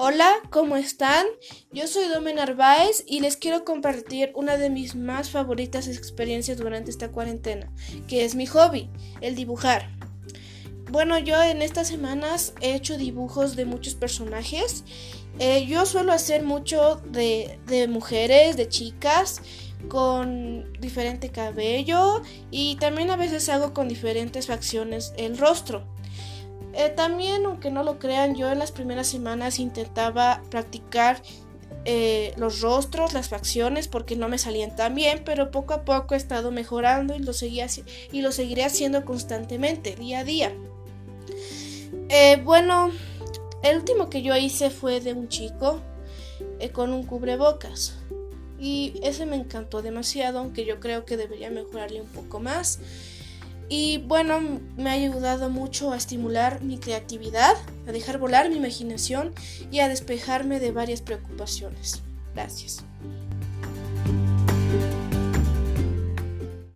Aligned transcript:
Hola, 0.00 0.32
¿cómo 0.50 0.76
están? 0.76 1.26
Yo 1.72 1.88
soy 1.88 2.06
Domen 2.06 2.36
Narváez 2.36 3.02
y 3.08 3.18
les 3.18 3.36
quiero 3.36 3.64
compartir 3.64 4.30
una 4.36 4.56
de 4.56 4.70
mis 4.70 4.94
más 4.94 5.30
favoritas 5.30 5.88
experiencias 5.88 6.56
durante 6.56 6.92
esta 6.92 7.10
cuarentena, 7.10 7.68
que 8.06 8.24
es 8.24 8.36
mi 8.36 8.46
hobby, 8.46 8.88
el 9.20 9.34
dibujar. 9.34 9.90
Bueno, 10.88 11.18
yo 11.18 11.42
en 11.42 11.62
estas 11.62 11.88
semanas 11.88 12.54
he 12.60 12.76
hecho 12.76 12.96
dibujos 12.96 13.56
de 13.56 13.64
muchos 13.64 13.96
personajes. 13.96 14.84
Eh, 15.40 15.66
yo 15.66 15.84
suelo 15.84 16.12
hacer 16.12 16.44
mucho 16.44 17.02
de, 17.04 17.58
de 17.66 17.88
mujeres, 17.88 18.56
de 18.56 18.68
chicas, 18.68 19.42
con 19.88 20.72
diferente 20.80 21.30
cabello 21.30 22.22
y 22.52 22.76
también 22.76 23.10
a 23.10 23.16
veces 23.16 23.48
hago 23.48 23.74
con 23.74 23.88
diferentes 23.88 24.46
facciones 24.46 25.12
el 25.16 25.38
rostro. 25.38 25.84
Eh, 26.78 26.90
también, 26.90 27.44
aunque 27.44 27.72
no 27.72 27.82
lo 27.82 27.98
crean, 27.98 28.36
yo 28.36 28.52
en 28.52 28.60
las 28.60 28.70
primeras 28.70 29.08
semanas 29.08 29.58
intentaba 29.58 30.40
practicar 30.48 31.20
eh, 31.84 32.32
los 32.36 32.60
rostros, 32.60 33.14
las 33.14 33.28
facciones, 33.28 33.88
porque 33.88 34.14
no 34.14 34.28
me 34.28 34.38
salían 34.38 34.76
tan 34.76 34.94
bien, 34.94 35.22
pero 35.24 35.50
poco 35.50 35.74
a 35.74 35.84
poco 35.84 36.14
he 36.14 36.16
estado 36.16 36.52
mejorando 36.52 37.16
y 37.16 37.18
lo, 37.18 37.32
y 38.12 38.22
lo 38.22 38.30
seguiré 38.30 38.64
haciendo 38.64 39.04
constantemente, 39.04 39.96
día 39.96 40.20
a 40.20 40.24
día. 40.24 40.52
Eh, 42.10 42.40
bueno, 42.44 42.92
el 43.64 43.78
último 43.78 44.08
que 44.08 44.22
yo 44.22 44.36
hice 44.36 44.70
fue 44.70 45.00
de 45.00 45.14
un 45.14 45.28
chico 45.28 45.80
con 46.72 46.92
un 46.92 47.02
cubrebocas. 47.02 47.96
Y 48.60 49.00
ese 49.02 49.26
me 49.26 49.34
encantó 49.34 49.82
demasiado, 49.82 50.38
aunque 50.38 50.64
yo 50.64 50.78
creo 50.78 51.04
que 51.04 51.16
debería 51.16 51.50
mejorarle 51.50 52.00
un 52.00 52.08
poco 52.08 52.38
más. 52.38 52.78
Y 53.68 53.98
bueno, 53.98 54.60
me 54.76 54.90
ha 54.90 54.94
ayudado 54.94 55.50
mucho 55.50 55.92
a 55.92 55.96
estimular 55.96 56.62
mi 56.62 56.78
creatividad, 56.78 57.54
a 57.86 57.92
dejar 57.92 58.18
volar 58.18 58.48
mi 58.48 58.56
imaginación 58.56 59.34
y 59.70 59.80
a 59.80 59.88
despejarme 59.88 60.58
de 60.58 60.72
varias 60.72 61.02
preocupaciones. 61.02 62.02
Gracias. 62.34 62.82